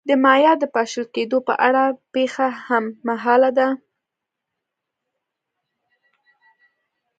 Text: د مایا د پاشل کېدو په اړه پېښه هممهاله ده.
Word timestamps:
د 0.07 0.09
مایا 0.23 0.53
د 0.59 0.63
پاشل 0.75 1.05
کېدو 1.15 1.37
په 1.47 1.53
اړه 1.67 1.83
پېښه 2.13 2.47
هممهاله 2.67 3.49
ده. 3.57 3.67